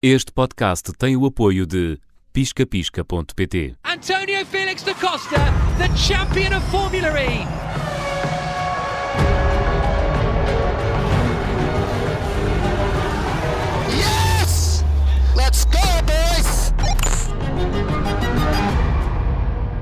Este 0.00 0.30
podcast 0.30 0.92
tem 0.96 1.16
o 1.16 1.26
apoio 1.26 1.66
de 1.66 1.98
piscapisca.pt. 2.32 3.74
Antonio 3.82 4.46
Felix 4.46 4.84
da 4.84 4.94
Costa, 4.94 5.36
the 5.76 5.88
champion 5.96 6.56
of 6.56 6.64
Formula 6.70 7.08
E. 7.20 7.77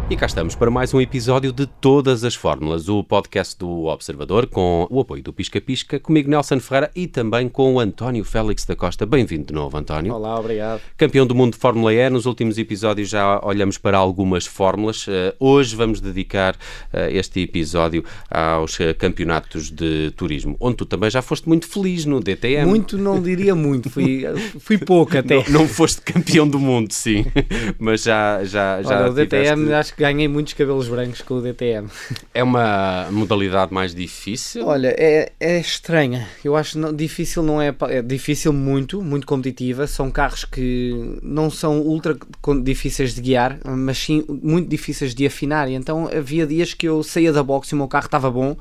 E 0.08 0.14
cá 0.14 0.26
estamos 0.26 0.54
para 0.54 0.70
mais 0.70 0.94
um 0.94 1.00
episódio 1.00 1.52
de 1.52 1.66
Todas 1.66 2.22
as 2.22 2.36
Fórmulas, 2.36 2.88
o 2.88 3.02
podcast 3.02 3.58
do 3.58 3.86
Observador, 3.86 4.46
com 4.46 4.86
o 4.88 5.00
apoio 5.00 5.20
do 5.20 5.32
Pisca 5.32 5.60
Pisca, 5.60 5.98
comigo 5.98 6.30
Nelson 6.30 6.60
Ferreira 6.60 6.92
e 6.94 7.08
também 7.08 7.48
com 7.48 7.74
o 7.74 7.80
António 7.80 8.22
Félix 8.22 8.64
da 8.64 8.76
Costa. 8.76 9.04
Bem-vindo 9.04 9.46
de 9.46 9.52
novo, 9.52 9.76
António. 9.76 10.14
Olá, 10.14 10.38
obrigado. 10.38 10.80
Campeão 10.96 11.26
do 11.26 11.34
mundo 11.34 11.54
de 11.54 11.58
Fórmula 11.58 11.92
E, 11.92 12.08
nos 12.08 12.24
últimos 12.24 12.56
episódios 12.56 13.08
já 13.08 13.40
olhamos 13.42 13.78
para 13.78 13.98
algumas 13.98 14.46
fórmulas. 14.46 15.08
Uh, 15.08 15.34
hoje 15.40 15.74
vamos 15.74 16.00
dedicar 16.00 16.54
uh, 16.54 17.10
este 17.10 17.40
episódio 17.40 18.04
aos 18.30 18.78
uh, 18.78 18.94
campeonatos 18.96 19.72
de 19.72 20.12
turismo, 20.12 20.56
onde 20.60 20.76
tu 20.76 20.86
também 20.86 21.10
já 21.10 21.20
foste 21.20 21.48
muito 21.48 21.66
feliz 21.66 22.04
no 22.04 22.20
DTM. 22.20 22.64
Muito, 22.64 22.96
não 22.96 23.20
diria 23.20 23.56
muito, 23.56 23.90
fui, 23.90 24.22
fui 24.60 24.78
pouco 24.78 25.18
até. 25.18 25.42
Não, 25.50 25.62
não 25.62 25.68
foste 25.68 26.00
campeão 26.00 26.46
do 26.46 26.60
mundo, 26.60 26.92
sim, 26.92 27.26
mas 27.76 28.04
já, 28.04 28.44
já, 28.44 28.80
já 28.82 29.08
o 29.08 29.12
DTM, 29.12 29.72
acho 29.72 29.95
que 29.95 29.95
ganhei 29.96 30.28
muitos 30.28 30.52
cabelos 30.52 30.88
brancos 30.88 31.22
com 31.22 31.34
o 31.34 31.42
DTM. 31.42 31.88
É 32.34 32.42
uma 32.42 33.08
modalidade 33.10 33.72
mais 33.72 33.94
difícil? 33.94 34.66
Olha, 34.66 34.94
é, 34.98 35.32
é 35.40 35.58
estranha. 35.58 36.28
Eu 36.44 36.54
acho 36.56 36.78
não, 36.78 36.94
difícil, 36.94 37.42
não 37.42 37.60
é, 37.60 37.74
é 37.88 38.02
difícil 38.02 38.52
muito, 38.52 39.02
muito 39.02 39.26
competitiva. 39.26 39.86
São 39.86 40.10
carros 40.10 40.44
que 40.44 41.18
não 41.22 41.50
são 41.50 41.80
ultra 41.80 42.16
difíceis 42.62 43.14
de 43.14 43.20
guiar, 43.20 43.58
mas 43.64 43.98
sim 43.98 44.24
muito 44.28 44.68
difíceis 44.68 45.14
de 45.14 45.26
afinar. 45.26 45.68
E 45.68 45.74
então 45.74 46.08
havia 46.08 46.46
dias 46.46 46.74
que 46.74 46.86
eu 46.88 47.02
saía 47.02 47.32
da 47.32 47.42
boxe 47.42 47.74
e 47.74 47.76
o 47.76 47.78
meu 47.78 47.88
carro 47.88 48.06
estava 48.06 48.30
bom. 48.30 48.56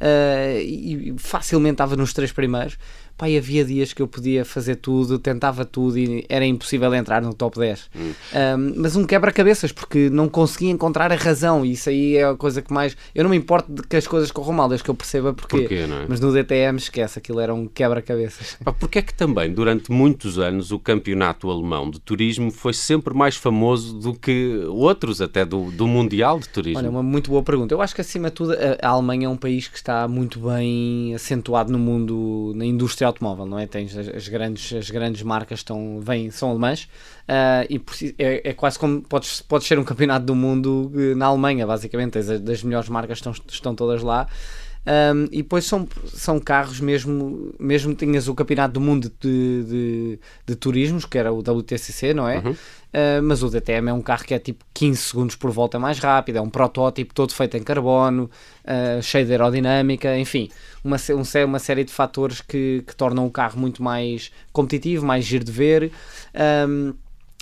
eh, 0.00 0.62
e 0.62 1.14
facilmente 1.18 1.74
estava 1.74 1.96
nos 1.96 2.12
três 2.12 2.32
primeiros. 2.32 2.78
Pai, 3.18 3.36
havia 3.36 3.64
dias 3.64 3.92
que 3.92 4.00
eu 4.00 4.06
podia 4.06 4.44
fazer 4.44 4.76
tudo, 4.76 5.18
tentava 5.18 5.64
tudo 5.64 5.98
e 5.98 6.24
era 6.28 6.46
impossível 6.46 6.94
entrar 6.94 7.20
no 7.20 7.34
top 7.34 7.58
10. 7.58 7.90
Um, 7.96 8.74
mas 8.76 8.94
um 8.94 9.04
quebra-cabeças, 9.04 9.72
porque 9.72 10.08
não 10.08 10.28
conseguia 10.28 10.70
encontrar 10.70 11.10
a 11.10 11.16
razão, 11.16 11.66
e 11.66 11.72
isso 11.72 11.88
aí 11.88 12.16
é 12.16 12.24
a 12.24 12.36
coisa 12.36 12.62
que 12.62 12.72
mais. 12.72 12.96
Eu 13.12 13.24
não 13.24 13.30
me 13.30 13.36
importo 13.36 13.72
de 13.72 13.82
que 13.82 13.96
as 13.96 14.06
coisas 14.06 14.30
corram 14.30 14.52
mal, 14.52 14.68
desde 14.68 14.84
que 14.84 14.90
eu 14.90 14.94
perceba 14.94 15.34
porquê. 15.34 15.62
Porquê, 15.62 15.86
não 15.88 15.96
é? 15.96 16.06
Mas 16.08 16.20
no 16.20 16.32
DTM, 16.32 16.78
esquece, 16.78 17.18
aquilo 17.18 17.40
era 17.40 17.52
um 17.52 17.66
quebra-cabeças. 17.66 18.56
Porque 18.78 19.00
é 19.00 19.02
que 19.02 19.12
também, 19.12 19.52
durante 19.52 19.90
muitos 19.90 20.38
anos, 20.38 20.70
o 20.70 20.78
campeonato 20.78 21.50
alemão 21.50 21.90
de 21.90 21.98
turismo 21.98 22.52
foi 22.52 22.72
sempre 22.72 23.12
mais 23.14 23.34
famoso 23.34 23.98
do 23.98 24.14
que 24.14 24.62
outros, 24.68 25.20
até 25.20 25.44
do, 25.44 25.72
do 25.72 25.88
Mundial 25.88 26.38
de 26.38 26.48
Turismo? 26.48 26.78
Olha, 26.78 26.90
uma 26.90 27.02
muito 27.02 27.32
boa 27.32 27.42
pergunta. 27.42 27.74
Eu 27.74 27.82
acho 27.82 27.96
que 27.96 28.00
acima 28.00 28.28
de 28.28 28.36
tudo 28.36 28.52
a, 28.52 28.86
a 28.86 28.90
Alemanha 28.90 29.26
é 29.26 29.28
um 29.28 29.36
país 29.36 29.66
que 29.66 29.76
está 29.76 30.06
muito 30.06 30.38
bem 30.38 31.16
acentuado 31.16 31.72
no 31.72 31.80
mundo, 31.80 32.52
na 32.54 32.64
indústria 32.64 33.07
automóvel, 33.08 33.46
não 33.46 33.58
é? 33.58 33.66
Tens 33.66 33.96
as, 33.96 34.08
as 34.08 34.28
grandes, 34.28 34.72
as 34.72 34.90
grandes 34.90 35.22
marcas 35.22 35.60
estão, 35.60 36.00
vêm, 36.00 36.30
são 36.30 36.50
alemãs 36.50 36.88
ah, 37.26 37.64
e 37.68 37.80
é, 38.18 38.50
é 38.50 38.52
quase 38.54 38.78
como 38.78 39.02
podes, 39.02 39.42
podes 39.42 39.66
ser 39.66 39.78
um 39.78 39.84
campeonato 39.84 40.24
do 40.24 40.34
mundo 40.34 40.90
eh, 40.94 41.14
na 41.14 41.26
Alemanha, 41.26 41.66
basicamente. 41.66 42.18
As, 42.18 42.40
das 42.40 42.62
melhores 42.62 42.88
marcas 42.88 43.18
estão, 43.18 43.32
estão 43.48 43.74
todas 43.74 44.02
lá. 44.02 44.26
Um, 44.88 45.24
e 45.30 45.42
depois 45.42 45.66
são, 45.66 45.86
são 46.06 46.40
carros 46.40 46.80
mesmo, 46.80 47.54
mesmo 47.60 47.94
tinhas 47.94 48.26
o 48.26 48.34
campeonato 48.34 48.72
do 48.72 48.80
mundo 48.80 49.12
de, 49.20 49.64
de, 49.64 50.18
de 50.46 50.56
turismos, 50.56 51.04
que 51.04 51.18
era 51.18 51.30
o 51.30 51.40
WTCC, 51.40 52.14
não 52.14 52.26
é? 52.26 52.38
Uh, 52.38 53.22
mas 53.22 53.42
o 53.42 53.50
DTM 53.50 53.90
é 53.90 53.92
um 53.92 54.00
carro 54.00 54.24
que 54.24 54.32
é 54.32 54.38
tipo 54.38 54.64
15 54.72 54.98
segundos 54.98 55.36
por 55.36 55.50
volta 55.50 55.78
mais 55.78 55.98
rápido, 55.98 56.36
é 56.36 56.40
um 56.40 56.48
protótipo 56.48 57.12
todo 57.12 57.34
feito 57.34 57.54
em 57.58 57.62
carbono, 57.62 58.30
uh, 58.64 59.02
cheio 59.02 59.26
de 59.26 59.32
aerodinâmica, 59.32 60.18
enfim, 60.18 60.48
uma, 60.82 60.96
um 61.10 61.44
uma 61.44 61.58
série 61.58 61.84
de 61.84 61.92
fatores 61.92 62.40
que, 62.40 62.82
que 62.86 62.96
tornam 62.96 63.26
o 63.26 63.30
carro 63.30 63.60
muito 63.60 63.82
mais 63.82 64.32
competitivo, 64.54 65.04
mais 65.04 65.22
giro 65.22 65.44
de 65.44 65.52
ver. 65.52 65.92
Um, 66.66 66.94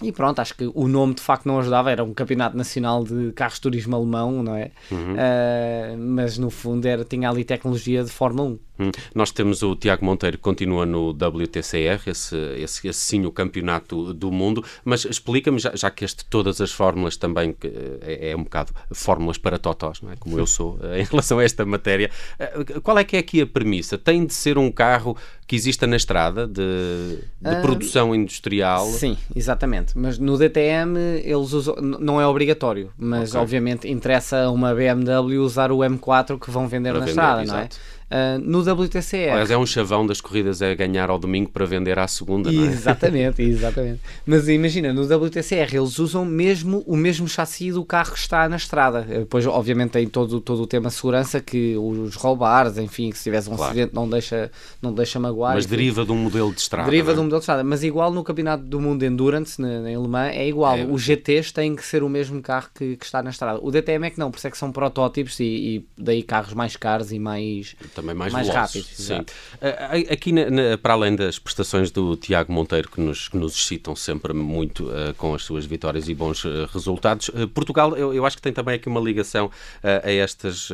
e 0.02 0.12
pronto, 0.12 0.40
acho 0.40 0.54
que 0.54 0.70
o 0.74 0.88
nome 0.88 1.14
de 1.14 1.22
facto 1.22 1.46
não 1.46 1.58
ajudava, 1.58 1.90
era 1.90 2.04
um 2.04 2.12
campeonato 2.12 2.54
nacional 2.54 3.02
de 3.02 3.32
carros 3.32 3.54
de 3.54 3.62
turismo 3.62 3.96
alemão, 3.96 4.42
não 4.42 4.54
é? 4.54 4.70
Uh, 4.92 5.98
mas 5.98 6.36
no 6.36 6.50
fundo 6.50 6.84
era, 6.84 7.02
tinha 7.02 7.30
ali 7.30 7.44
tecnologia 7.44 8.04
de 8.04 8.10
Fórmula 8.10 8.58
1. 8.75 8.75
Hum. 8.78 8.90
Nós 9.14 9.30
temos 9.30 9.62
o 9.62 9.74
Tiago 9.74 10.04
Monteiro 10.04 10.36
que 10.36 10.42
continua 10.42 10.84
no 10.84 11.10
WTCR, 11.10 12.00
esse, 12.06 12.36
esse, 12.58 12.88
esse 12.88 13.00
sim 13.00 13.24
o 13.24 13.32
campeonato 13.32 14.12
do 14.12 14.30
mundo, 14.30 14.62
mas 14.84 15.04
explica-me, 15.04 15.58
já, 15.58 15.74
já 15.74 15.90
que 15.90 16.04
este 16.04 16.24
todas 16.26 16.60
as 16.60 16.72
fórmulas 16.72 17.16
também 17.16 17.52
que, 17.52 17.66
eh, 17.66 17.98
é, 18.02 18.30
é 18.30 18.36
um 18.36 18.44
bocado 18.44 18.72
fórmulas 18.92 19.38
para 19.38 19.58
totós, 19.58 20.00
não 20.00 20.12
é? 20.12 20.16
como 20.16 20.38
eu 20.38 20.46
sou 20.46 20.78
eh, 20.82 21.00
em 21.02 21.04
relação 21.04 21.38
a 21.38 21.44
esta 21.44 21.64
matéria, 21.64 22.10
eh, 22.38 22.64
qual 22.82 22.98
é 22.98 23.04
que 23.04 23.16
é 23.16 23.20
aqui 23.20 23.40
a 23.40 23.46
premissa? 23.46 23.96
Tem 23.96 24.26
de 24.26 24.34
ser 24.34 24.58
um 24.58 24.70
carro 24.70 25.16
que 25.46 25.54
exista 25.54 25.86
na 25.86 25.96
estrada, 25.96 26.46
de, 26.46 27.18
de 27.40 27.56
produção 27.62 28.14
industrial? 28.14 28.86
Sim, 28.86 29.16
exatamente. 29.34 29.96
Mas 29.96 30.18
no 30.18 30.36
DTM 30.36 30.98
eles 31.22 31.52
usam, 31.52 31.76
não 31.76 32.20
é 32.20 32.26
obrigatório, 32.26 32.90
mas 32.98 33.30
Ok. 33.30 33.40
obviamente 33.40 33.88
interessa 33.88 34.44
a 34.44 34.50
uma 34.50 34.74
BMW 34.74 35.40
usar 35.40 35.70
o 35.70 35.78
M4 35.78 36.38
que 36.38 36.50
vão 36.50 36.66
vender 36.66 36.90
Para 36.90 37.00
na 37.00 37.06
vender, 37.06 37.10
estrada, 37.12 37.44
não 37.44 37.58
é? 37.58 37.68
Ah, 38.10 38.38
no 38.38 38.60
WTCR. 38.60 39.30
Aliás, 39.30 39.50
é 39.50 39.56
um 39.58 39.66
chavão 39.66 40.06
das 40.06 40.20
corridas 40.20 40.62
é 40.62 40.74
ganhar 40.74 41.10
ao 41.10 41.18
domingo 41.18 41.50
para 41.50 41.66
vender 41.66 41.98
à 41.98 42.06
segunda, 42.06 42.52
não 42.52 42.64
é? 42.64 42.66
Exatamente, 42.68 43.42
exatamente. 43.42 44.00
Mas 44.24 44.48
imagina, 44.48 44.92
no 44.92 45.02
WTCR 45.02 45.76
eles 45.76 45.98
usam 45.98 46.24
mesmo 46.24 46.84
o 46.86 46.96
mesmo 46.96 47.26
chassi 47.28 47.72
do 47.72 47.84
carro 47.84 48.12
que 48.12 48.18
está 48.18 48.48
na 48.48 48.56
estrada. 48.56 49.04
Eh, 49.10 49.18
Depois, 49.20 49.44
obviamente, 49.46 49.90
tem 49.90 50.06
todo, 50.06 50.40
todo 50.40 50.62
o 50.62 50.66
tema 50.66 50.88
segurança 50.90 51.40
que 51.40 51.76
os 51.76 52.14
roll 52.14 52.36
bars, 52.36 52.78
enfim, 52.78 53.10
que 53.10 53.18
se 53.18 53.24
tivesse 53.24 53.50
um 53.50 53.56
Claro. 53.56 53.70
acidente 53.72 53.94
não 53.94 54.08
deixa, 54.08 54.50
não 54.80 54.92
deixa 54.92 55.18
magoar. 55.18 55.54
Mas 55.54 55.64
enfim. 55.64 55.76
deriva 55.76 56.04
de 56.04 56.12
um 56.12 56.16
modelo 56.16 56.52
de 56.54 56.60
estrada. 56.60 56.88
Deriva 56.88 57.10
de 57.10 57.16
não 57.16 57.22
um 57.22 57.24
é? 57.24 57.26
modelo 57.26 57.40
de 57.40 57.42
estrada, 57.42 57.64
mas 57.64 57.82
igual 57.82 58.12
no 58.12 58.22
Campeonato 58.22 58.62
do 58.64 58.80
Mundo 58.80 59.00
de 59.00 59.06
Endurance, 59.06 59.60
na, 59.60 59.80
na 59.80 59.96
alemã, 59.96 60.26
é 60.28 60.46
igual. 60.48 60.76
É. 60.76 60.84
Os 60.84 61.02
GTs 61.02 61.52
têm 61.52 61.74
que 61.74 61.84
ser 61.84 62.02
o 62.04 62.08
mesmo 62.08 62.40
carro 62.40 62.68
que, 62.72 62.96
que 62.96 63.04
está 63.04 63.20
na 63.22 63.30
estrada. 63.30 63.58
O 63.60 63.70
DTM 63.72 64.06
é 64.06 64.10
que 64.10 64.18
não, 64.18 64.30
por 64.30 64.38
isso 64.38 64.46
é 64.46 64.50
que 64.50 64.58
são 64.58 64.70
protótipos 64.70 65.40
e, 65.40 65.44
e 65.44 65.86
daí 65.98 66.22
carros 66.22 66.54
mais 66.54 66.76
caros 66.76 67.10
e 67.12 67.18
mais, 67.18 67.74
também 67.96 68.14
mais, 68.14 68.32
mais 68.32 68.48
rápidos. 68.48 68.88
Sim. 68.94 69.24
Ah, 69.60 69.90
ah, 69.90 70.12
Aqui, 70.12 70.30
na- 70.32 70.48
na- 70.50 70.78
para 70.78 70.92
além 70.94 71.16
das 71.16 71.38
prestações 71.38 71.90
do 71.90 72.16
Tiago 72.16 72.52
Monteiro, 72.52 72.88
que 72.90 73.00
nos, 73.00 73.28
que 73.28 73.36
nos 73.36 73.54
excitam 73.56 73.96
sempre 73.96 74.32
muito 74.32 74.88
ah, 74.90 75.14
com 75.16 75.34
as 75.34 75.42
suas 75.42 75.64
vitórias 75.66 76.08
e 76.08 76.14
bons 76.14 76.44
ah, 76.46 76.68
resultados, 76.72 77.30
ah, 77.34 77.46
Portugal, 77.52 77.96
eu, 77.96 78.12
eu 78.14 78.24
acho 78.26 78.36
que 78.36 78.42
tem 78.42 78.52
também 78.52 78.74
aqui 78.76 78.88
uma 78.88 79.00
ligação 79.00 79.50
a 79.82 80.10
estas 80.10 80.70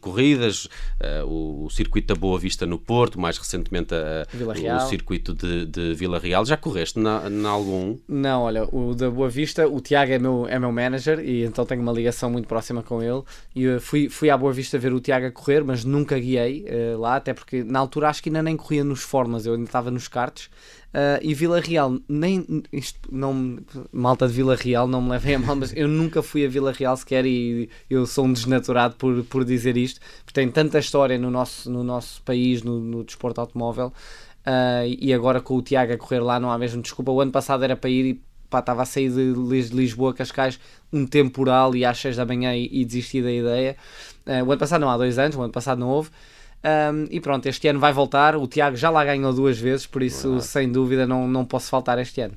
corridas, 0.00 0.68
o, 1.26 1.64
o 1.66 1.70
circuito 1.70 2.12
da 2.14 2.18
Boa 2.20 2.38
Vista 2.38 2.66
no 2.66 2.78
Porto, 2.78 3.18
mais 3.20 3.38
recentemente 3.38 3.94
a- 3.94 4.26
o 4.84 4.88
circuito 4.88 5.34
de, 5.34 5.66
de 5.66 5.94
Vila 5.94 6.18
Real. 6.18 6.44
Já 6.44 6.56
correste 6.56 6.98
na, 6.98 7.28
na 7.30 7.48
algum? 7.48 7.96
Não, 8.08 8.42
olha, 8.42 8.64
o 8.72 8.94
da 8.94 9.10
Boa 9.10 9.28
Vista, 9.28 9.66
o 9.68 9.80
Tiago 9.80 10.12
é 10.12 10.18
meu, 10.18 10.46
é 10.48 10.58
meu 10.58 10.70
manager 10.72 11.18
e 11.20 11.44
então 11.44 11.64
tenho 11.64 11.80
uma 11.82 11.92
ligação 11.92 12.30
muito 12.30 12.46
próxima 12.46 12.82
com 12.82 13.02
ele. 13.02 13.22
E 13.54 13.78
fui, 13.80 14.08
fui 14.08 14.30
à 14.30 14.36
Boa 14.36 14.52
Vista 14.52 14.78
ver 14.78 14.92
o 14.92 15.00
Tiago 15.00 15.26
a 15.26 15.30
correr, 15.30 15.64
mas 15.64 15.84
nunca 15.84 16.18
guiei 16.18 16.57
eh, 16.66 16.94
lá, 16.98 17.16
até 17.16 17.32
porque 17.34 17.62
na 17.64 17.78
altura 17.78 18.08
acho 18.08 18.22
que 18.22 18.28
ainda 18.28 18.42
nem 18.42 18.56
corria 18.56 18.84
nos 18.84 19.02
formas, 19.02 19.46
eu 19.46 19.54
ainda 19.54 19.64
estava 19.66 19.90
nos 19.90 20.08
karts. 20.08 20.48
Ah, 20.92 21.18
e 21.22 21.34
Vila 21.34 21.60
Real, 21.60 21.98
nem 22.08 22.62
isto 22.72 22.98
não 23.12 23.58
malta 23.92 24.26
de 24.26 24.32
Vila 24.32 24.56
Real, 24.56 24.86
não 24.88 25.02
me 25.02 25.10
levem 25.10 25.34
a 25.34 25.38
mal, 25.38 25.54
mas 25.56 25.74
eu 25.76 25.86
nunca 25.86 26.22
fui 26.22 26.44
a 26.46 26.48
Vila 26.48 26.72
Real 26.72 26.96
sequer 26.96 27.26
e 27.26 27.68
eu 27.90 28.06
sou 28.06 28.24
um 28.24 28.32
desnaturado 28.32 28.96
por, 28.96 29.22
por 29.24 29.44
dizer 29.44 29.76
isto, 29.76 30.00
porque 30.24 30.32
tem 30.40 30.50
tanta 30.50 30.78
história 30.78 31.18
no 31.18 31.30
nosso, 31.30 31.70
no 31.70 31.84
nosso 31.84 32.22
país, 32.22 32.62
no, 32.62 32.80
no 32.80 33.04
desporto 33.04 33.40
automóvel. 33.40 33.92
Ah, 34.44 34.86
e 34.86 35.12
agora 35.12 35.40
com 35.40 35.56
o 35.56 35.62
Tiago 35.62 35.92
a 35.92 35.98
correr 35.98 36.20
lá 36.20 36.40
não 36.40 36.50
há 36.50 36.58
mesmo 36.58 36.80
desculpa. 36.82 37.10
O 37.12 37.20
ano 37.20 37.30
passado 37.32 37.62
era 37.64 37.76
para 37.76 37.90
ir 37.90 38.04
e 38.06 38.22
pá, 38.48 38.60
estava 38.60 38.82
a 38.82 38.84
sair 38.86 39.10
de 39.10 39.34
Lis- 39.36 39.70
de 39.70 39.76
Lisboa 39.76 40.14
Cascais 40.14 40.58
um 40.92 41.06
temporal 41.06 41.76
e 41.76 41.84
às 41.84 41.98
6 41.98 42.16
da 42.16 42.24
manhã 42.24 42.54
e, 42.56 42.68
e 42.72 42.84
desisti 42.84 43.20
da 43.22 43.30
ideia. 43.30 43.76
Ah, 44.26 44.42
o 44.42 44.50
ano 44.50 44.58
passado 44.58 44.80
não, 44.80 44.90
há 44.90 44.96
dois 44.96 45.18
anos, 45.18 45.36
o 45.36 45.42
ano 45.42 45.52
passado 45.52 45.78
não 45.78 45.88
houve. 45.88 46.10
Um, 46.64 47.06
e 47.10 47.20
pronto, 47.20 47.46
este 47.46 47.68
ano 47.68 47.78
vai 47.78 47.92
voltar. 47.92 48.34
O 48.36 48.46
Tiago 48.48 48.76
já 48.76 48.90
lá 48.90 49.04
ganhou 49.04 49.32
duas 49.32 49.58
vezes, 49.58 49.86
por 49.86 50.02
isso, 50.02 50.40
sem 50.40 50.70
dúvida, 50.70 51.06
não, 51.06 51.26
não 51.28 51.44
posso 51.44 51.70
faltar 51.70 51.98
este 52.00 52.20
ano. 52.20 52.34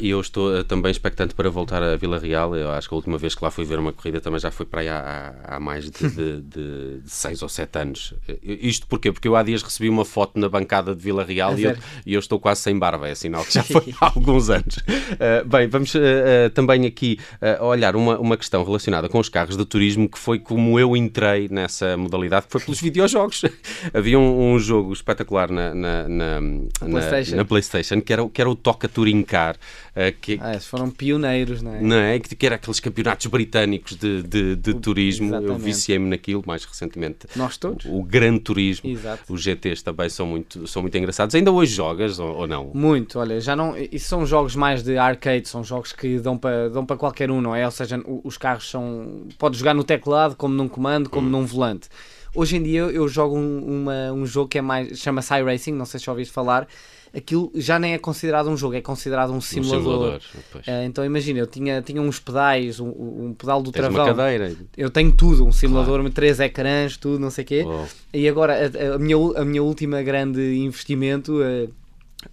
E 0.00 0.10
eu 0.10 0.20
estou 0.20 0.56
eh, 0.56 0.62
também 0.62 0.90
expectante 0.92 1.34
para 1.34 1.50
voltar 1.50 1.82
a 1.82 1.96
Vila 1.96 2.18
Real. 2.18 2.54
Eu 2.56 2.70
acho 2.70 2.88
que 2.88 2.94
a 2.94 2.96
última 2.96 3.18
vez 3.18 3.34
que 3.34 3.42
lá 3.44 3.50
fui 3.50 3.64
ver 3.64 3.78
uma 3.80 3.92
corrida 3.92 4.20
também 4.20 4.38
já 4.38 4.50
foi 4.50 4.64
para 4.64 4.80
aí 4.82 4.88
há, 4.88 5.34
há- 5.44 5.60
mais 5.60 5.90
de, 5.90 6.08
de, 6.08 6.40
de, 6.40 7.00
de 7.02 7.10
seis 7.10 7.42
ou 7.42 7.48
sete 7.48 7.78
anos. 7.78 8.14
Eh, 8.28 8.38
Isto 8.42 8.86
porquê? 8.86 9.10
Porque 9.10 9.26
eu 9.26 9.34
há 9.34 9.42
dias 9.42 9.62
recebi 9.62 9.88
uma 9.88 10.04
foto 10.04 10.38
na 10.38 10.48
bancada 10.48 10.94
de 10.94 11.02
Vila 11.02 11.24
Real 11.24 11.58
e 11.58 11.64
eu, 11.64 11.76
e 12.06 12.14
eu 12.14 12.20
estou 12.20 12.38
quase 12.38 12.60
sem 12.60 12.78
barba. 12.78 13.08
É 13.08 13.14
sinal 13.16 13.44
que 13.44 13.54
já 13.54 13.62
foi 13.64 13.92
há 14.00 14.06
alguns 14.06 14.50
anos. 14.50 14.78
Eh, 15.18 15.42
bem, 15.44 15.66
vamos 15.66 15.92
eh, 15.96 16.48
também 16.50 16.86
aqui 16.86 17.18
olhar 17.60 17.96
uma, 17.96 18.18
uma 18.18 18.36
questão 18.36 18.62
relacionada 18.64 19.08
com 19.08 19.18
os 19.18 19.28
carros 19.28 19.56
de 19.56 19.64
turismo 19.64 20.08
que 20.08 20.18
foi 20.18 20.38
como 20.38 20.78
eu 20.78 20.96
entrei 20.96 21.48
nessa 21.50 21.96
modalidade, 21.96 22.46
que 22.46 22.52
foi 22.52 22.60
pelos 22.60 22.80
videojogos. 22.80 23.42
havia 23.92 24.18
um, 24.18 24.54
um, 24.54 24.58
jogo 24.58 24.92
espetacular 24.92 25.50
na, 25.50 25.74
na, 25.74 26.08
na, 26.08 26.40
na, 26.40 26.60
PlayStation. 26.80 27.36
na 27.36 27.44
PlayStation 27.44 28.00
que 28.00 28.12
era, 28.12 28.28
que 28.28 28.40
era 28.40 28.50
o 28.50 28.54
Toca 28.54 28.88
Touring 28.88 29.22
Car. 29.22 29.56
Uh, 29.90 30.14
que, 30.20 30.38
ah, 30.40 30.58
foram 30.60 30.90
pioneiros, 30.90 31.60
não 31.60 31.74
é? 31.74 31.80
Não 31.80 31.96
é? 31.96 32.18
Que, 32.18 32.36
que 32.36 32.46
era 32.46 32.54
aqueles 32.54 32.78
campeonatos 32.78 33.26
britânicos 33.26 33.96
de, 33.96 34.22
de, 34.22 34.56
de 34.56 34.74
turismo. 34.74 35.28
Exatamente. 35.28 35.50
Eu 35.50 35.58
viciei-me 35.58 36.08
naquilo 36.08 36.42
mais 36.46 36.64
recentemente. 36.64 37.26
Nós 37.34 37.56
todos. 37.56 37.84
O, 37.84 37.98
o 37.98 38.02
Gran 38.02 38.38
Turismo. 38.38 38.90
Exato. 38.90 39.32
Os 39.32 39.42
GTs 39.42 39.82
também 39.82 40.08
são 40.08 40.26
muito, 40.26 40.66
são 40.66 40.82
muito 40.82 40.96
engraçados. 40.96 41.34
Ainda 41.34 41.50
hoje 41.50 41.74
jogas 41.74 42.18
ou, 42.18 42.36
ou 42.36 42.46
não? 42.46 42.70
Muito, 42.74 43.18
olha, 43.18 43.40
já 43.40 43.56
não. 43.56 43.74
Isso 43.76 44.08
são 44.08 44.24
jogos 44.24 44.54
mais 44.54 44.82
de 44.82 44.96
arcade, 44.96 45.48
são 45.48 45.64
jogos 45.64 45.92
que 45.92 46.18
dão 46.18 46.38
para 46.38 46.68
dão 46.68 46.84
para 46.86 46.96
qualquer 46.96 47.30
um, 47.30 47.40
não 47.40 47.54
é? 47.54 47.64
Ou 47.64 47.70
seja, 47.70 48.00
os 48.24 48.36
carros 48.38 48.70
são. 48.70 49.26
Podes 49.38 49.58
jogar 49.58 49.74
no 49.74 49.84
teclado, 49.84 50.36
como 50.36 50.54
num 50.54 50.68
comando, 50.68 51.10
como 51.10 51.26
hum. 51.26 51.30
num 51.30 51.46
volante. 51.46 51.88
Hoje 52.34 52.56
em 52.56 52.62
dia 52.62 52.80
eu 52.80 53.08
jogo 53.08 53.36
um, 53.36 53.82
uma, 53.82 54.12
um 54.12 54.26
jogo 54.26 54.48
que 54.48 54.58
é 54.58 54.62
mais. 54.62 54.98
chama-se 54.98 55.34
iRacing, 55.34 55.72
não 55.72 55.84
sei 55.84 55.98
se 56.00 56.06
já 56.06 56.12
ouviste 56.12 56.32
falar. 56.32 56.66
Aquilo 57.14 57.50
já 57.54 57.78
nem 57.78 57.94
é 57.94 57.98
considerado 57.98 58.50
um 58.50 58.56
jogo, 58.56 58.74
é 58.74 58.82
considerado 58.82 59.32
um 59.32 59.40
simulador. 59.40 60.16
Um 60.16 60.20
simulador 60.20 60.20
uh, 60.56 60.84
então 60.84 61.04
imagina, 61.04 61.38
eu 61.38 61.46
tinha, 61.46 61.80
tinha 61.80 62.02
uns 62.02 62.20
pedais, 62.20 62.80
um, 62.80 62.88
um 62.88 63.34
pedal 63.36 63.62
do 63.62 63.72
Tens 63.72 63.80
travão. 63.80 64.04
Uma 64.04 64.14
cadeira. 64.14 64.54
Eu 64.76 64.90
tenho 64.90 65.10
tudo, 65.12 65.46
um 65.46 65.52
simulador, 65.52 66.00
claro. 66.00 66.10
três 66.10 66.38
ecrãs, 66.38 66.98
tudo, 66.98 67.18
não 67.18 67.30
sei 67.30 67.44
o 67.44 67.46
quê. 67.46 67.64
E 68.12 68.28
agora 68.28 68.54
a, 68.54 68.94
a, 68.94 68.98
minha, 68.98 69.16
a 69.36 69.44
minha 69.44 69.62
última 69.62 70.02
grande 70.02 70.56
investimento. 70.56 71.40
Uh, 71.40 71.72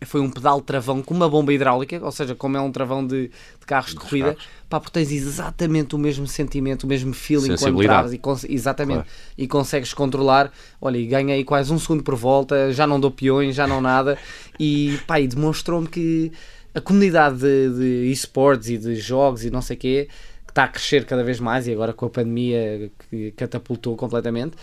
foi 0.04 0.22
um 0.22 0.30
pedal 0.30 0.60
travão 0.62 1.02
com 1.02 1.14
uma 1.14 1.30
bomba 1.30 1.54
hidráulica, 1.54 2.04
ou 2.04 2.12
seja, 2.12 2.36
como 2.36 2.58
é 2.58 2.62
um 2.62 2.72
travão 2.72 3.06
de, 3.06 3.28
de 3.28 3.66
carros 3.66 3.92
de 3.92 3.98
corrida, 3.98 4.34
carros. 4.34 4.48
Pá, 4.68 4.80
porque 4.80 5.00
tens 5.00 5.12
exatamente 5.12 5.96
o 5.96 5.98
mesmo 5.98 6.28
sentimento, 6.28 6.84
o 6.84 6.88
mesmo 6.88 7.14
feeling 7.14 7.56
quando 7.56 7.82
travas 7.82 8.14
e, 8.14 8.20
exatamente, 8.50 9.04
claro. 9.04 9.10
e 9.38 9.48
consegues 9.48 9.94
controlar. 9.94 10.52
Olha, 10.82 10.98
e 10.98 11.06
ganhei 11.06 11.44
quase 11.44 11.72
um 11.72 11.80
segundo 11.80 12.04
por 12.04 12.16
volta, 12.16 12.74
já 12.74 12.86
não 12.86 13.00
dou 13.00 13.12
peões, 13.12 13.56
já 13.56 13.68
não 13.68 13.80
nada, 13.80 14.18
e, 14.60 15.00
pá, 15.08 15.20
e 15.20 15.28
demonstrou-me 15.28 15.88
que 15.88 16.32
a 16.74 16.82
comunidade 16.82 17.40
de, 17.40 17.70
de 17.74 18.12
esportes 18.12 18.70
e 18.70 18.78
de 18.78 18.96
jogos 18.96 19.46
e 19.46 19.50
não 19.50 19.62
sei 19.62 19.78
o 19.78 19.80
quê, 19.80 20.10
que 20.46 20.52
está 20.52 20.66
a 20.66 20.68
crescer 20.68 21.06
cada 21.06 21.24
vez 21.24 21.40
mais, 21.40 21.68
e 21.68 21.72
agora 21.72 21.94
com 21.94 22.06
a 22.06 22.10
pandemia 22.10 22.92
que 23.10 23.32
catapultou 23.32 23.96
completamente 23.96 24.58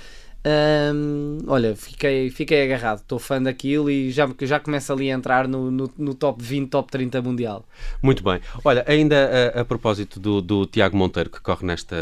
olha, 1.47 1.77
fiquei, 1.77 2.31
fiquei 2.31 2.65
agarrado, 2.65 2.99
estou 2.99 3.19
fã 3.19 3.41
daquilo 3.41 3.89
e 3.89 4.11
já, 4.11 4.29
já 4.41 4.59
começo 4.59 4.93
ali 4.93 5.11
a 5.11 5.15
entrar 5.15 5.47
no, 5.47 5.71
no, 5.71 5.91
no, 5.97 6.15
top 6.15 6.43
20, 6.43 6.69
top 6.69 6.91
30 6.91 7.23
mundial. 7.23 7.65
Muito 8.03 8.25
bem. 8.25 8.41
Olha, 8.65 8.85
ainda 8.89 9.53
a, 9.55 9.61
a 9.61 9.65
propósito 9.65 10.19
do, 10.19 10.43
do, 10.43 10.67
Tiago 10.67 10.97
Monteiro 10.97 11.31
que 11.31 11.41
corre 11.41 11.65
nesta 11.65 11.97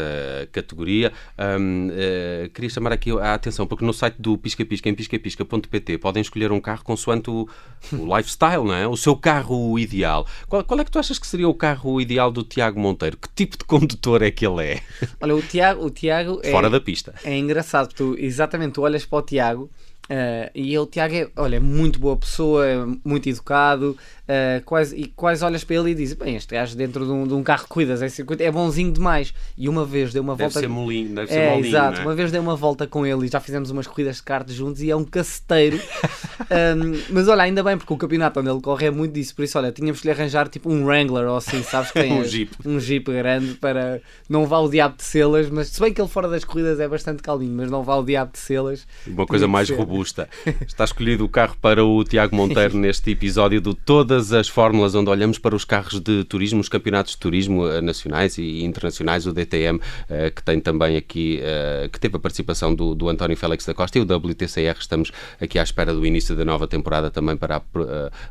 categoria, 0.51 1.11
uh, 1.37 2.49
queria 2.49 2.69
chamar 2.69 2.93
aqui 2.93 3.11
a 3.11 3.33
atenção, 3.35 3.67
porque 3.67 3.85
no 3.85 3.93
site 3.93 4.15
do 4.19 4.37
Pisca 4.37 4.65
Pisca, 4.65 4.89
em 4.89 4.95
piscapisca.pt, 4.95 5.97
podem 5.99 6.21
escolher 6.21 6.51
um 6.51 6.59
carro 6.59 6.83
consoante 6.83 7.29
o, 7.29 7.47
o 7.93 8.17
lifestyle, 8.17 8.63
não 8.63 8.73
é? 8.73 8.87
O 8.87 8.97
seu 8.97 9.15
carro 9.15 9.77
ideal. 9.77 10.25
Qual, 10.47 10.63
qual, 10.63 10.79
é 10.79 10.83
que 10.83 10.91
tu 10.91 10.97
achas 10.97 11.19
que 11.19 11.27
seria 11.27 11.47
o 11.47 11.53
carro 11.53 12.01
ideal 12.01 12.31
do 12.31 12.43
Tiago 12.43 12.79
Monteiro? 12.79 13.17
Que 13.17 13.29
tipo 13.35 13.57
de 13.57 13.65
condutor 13.65 14.23
é 14.23 14.31
que 14.31 14.45
ele 14.45 14.63
é? 14.63 14.81
Olha, 15.21 15.35
o 15.35 15.41
Tiago, 15.41 15.85
o 15.85 15.89
Tiago 15.89 16.41
é, 16.43 16.51
Fora 16.51 16.69
da 16.69 16.79
pista. 16.79 17.13
É 17.23 17.37
engraçado, 17.37 17.93
tu 17.93 18.15
exatamente, 18.31 18.73
tu 18.73 18.81
olhas 18.81 19.05
para 19.05 19.19
o 19.19 19.21
Tiago 19.21 19.69
uh, 20.09 20.51
e 20.53 20.77
o 20.77 20.85
Tiago 20.85 21.15
é, 21.15 21.29
olha, 21.35 21.59
muito 21.59 21.99
boa 21.99 22.17
pessoa, 22.17 22.65
muito 23.03 23.27
educado, 23.29 23.97
uh, 24.31 24.63
quase, 24.65 24.95
e 24.95 25.07
quase 25.07 25.43
olhas 25.43 25.63
para 25.63 25.75
ele 25.75 25.91
e 25.91 25.95
dizes: 25.95 26.15
Bem, 26.15 26.35
este 26.35 26.53
gajo 26.53 26.75
dentro 26.75 27.05
de 27.05 27.11
um, 27.11 27.27
de 27.27 27.33
um 27.33 27.43
carro 27.43 27.65
cuidas 27.67 28.01
é, 28.01 28.09
circuito, 28.09 28.41
é 28.41 28.51
bonzinho 28.51 28.91
demais. 28.91 29.33
E 29.57 29.67
uma 29.67 29.85
vez 29.85 30.13
deu 30.13 30.23
uma 30.23 30.35
deve 30.35 30.49
volta. 30.49 30.59
Ser 30.59 30.67
molinho, 30.67 31.15
deve 31.15 31.31
é, 31.31 31.33
ser 31.33 31.49
molinho, 31.49 31.67
exato. 31.67 31.99
É? 31.99 32.03
Uma 32.03 32.15
vez 32.15 32.31
dei 32.31 32.39
uma 32.39 32.55
volta 32.55 32.87
com 32.87 33.05
ele 33.05 33.25
e 33.25 33.27
já 33.27 33.39
fizemos 33.39 33.69
umas 33.69 33.87
corridas 33.87 34.17
de 34.17 34.23
kart 34.23 34.49
juntos 34.49 34.81
e 34.81 34.89
é 34.89 34.95
um 34.95 35.03
caceteiro. 35.03 35.79
um, 36.49 37.01
mas 37.09 37.27
olha, 37.27 37.43
ainda 37.43 37.63
bem, 37.63 37.77
porque 37.77 37.93
o 37.93 37.97
campeonato 37.97 38.39
onde 38.39 38.49
ele 38.49 38.61
corre 38.61 38.87
é 38.87 38.91
muito 38.91 39.13
disso. 39.13 39.35
Por 39.35 39.43
isso, 39.43 39.57
olha, 39.57 39.71
tínhamos 39.71 40.01
que 40.01 40.07
lhe 40.07 40.13
arranjar 40.13 40.47
tipo 40.47 40.71
um 40.71 40.85
Wrangler 40.85 41.27
ou 41.27 41.37
assim, 41.37 41.61
sabes? 41.63 41.91
Que 41.91 41.99
tem 42.01 42.13
um 42.13 42.23
Jeep. 42.23 42.51
Um 42.65 42.79
Jeep 42.79 43.11
grande 43.11 43.55
para 43.55 44.01
não 44.29 44.45
vá 44.45 44.59
o 44.59 44.69
diabo 44.69 44.97
de 44.97 45.03
selas. 45.03 45.49
Mas 45.49 45.67
se 45.67 45.79
bem 45.79 45.93
que 45.93 46.01
ele 46.01 46.09
fora 46.09 46.27
das 46.27 46.43
corridas 46.43 46.79
é 46.79 46.87
bastante 46.87 47.21
calminho, 47.21 47.53
mas 47.55 47.69
não 47.69 47.83
vá 47.83 47.95
o 47.95 48.03
diabo 48.03 48.31
de 48.33 48.39
selas. 48.39 48.87
Uma 49.05 49.25
coisa 49.25 49.47
mais 49.47 49.67
ser. 49.67 49.75
Robusta. 50.01 50.27
Está 50.65 50.83
escolhido 50.83 51.23
o 51.23 51.29
carro 51.29 51.55
para 51.61 51.85
o 51.85 52.03
Tiago 52.03 52.35
Monteiro 52.35 52.75
neste 52.77 53.11
episódio 53.11 53.61
de 53.61 53.73
todas 53.73 54.33
as 54.33 54.47
fórmulas 54.47 54.95
onde 54.95 55.09
olhamos 55.09 55.37
para 55.37 55.55
os 55.55 55.63
carros 55.63 55.99
de 55.99 56.23
turismo, 56.23 56.59
os 56.59 56.67
campeonatos 56.67 57.13
de 57.13 57.19
turismo 57.19 57.67
eh, 57.67 57.81
nacionais 57.81 58.37
e 58.37 58.63
internacionais, 58.63 59.27
o 59.27 59.33
DTM, 59.33 59.79
eh, 60.09 60.31
que 60.31 60.43
tem 60.43 60.59
também 60.59 60.97
aqui, 60.97 61.39
eh, 61.41 61.89
que 61.91 61.99
teve 61.99 62.17
a 62.17 62.19
participação 62.19 62.73
do, 62.73 62.95
do 62.95 63.09
António 63.09 63.37
Félix 63.37 63.65
da 63.65 63.73
Costa 63.73 63.97
e 63.99 64.01
o 64.01 64.05
WTCR. 64.05 64.77
Estamos 64.79 65.11
aqui 65.39 65.59
à 65.59 65.63
espera 65.63 65.93
do 65.93 66.05
início 66.05 66.35
da 66.35 66.43
nova 66.43 66.67
temporada 66.67 67.11
também 67.11 67.37
para 67.37 67.61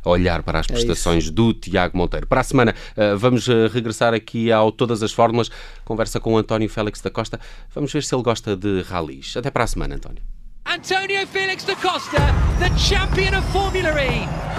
olhar 0.05 0.43
para 0.43 0.59
as 0.59 0.69
é 0.69 0.73
prestações 0.73 1.27
é 1.27 1.31
do 1.31 1.53
Tiago 1.53 1.97
Monteiro. 1.97 2.27
Para 2.27 2.41
a 2.41 2.43
semana 2.43 2.75
vamos 3.17 3.47
regressar 3.71 4.13
aqui 4.13 4.51
ao 4.51 4.71
Todas 4.71 5.03
as 5.03 5.11
Fórmulas, 5.11 5.49
conversa 5.85 6.19
com 6.19 6.33
o 6.33 6.37
António 6.37 6.69
Félix 6.69 7.01
da 7.01 7.09
Costa. 7.09 7.39
Vamos 7.73 7.91
ver 7.91 8.03
se 8.03 8.13
ele 8.13 8.23
gosta 8.23 8.55
de 8.55 8.81
ralis. 8.81 9.35
Até 9.37 9.49
para 9.49 9.63
a 9.63 9.67
semana, 9.67 9.95
António. 9.95 10.40
Antonio 10.71 11.25
Felix 11.27 11.65
da 11.65 11.75
Costa, 11.75 12.33
the 12.59 12.69
champion 12.77 13.33
of 13.33 13.43
Formula 13.51 13.91
E. 13.99 14.50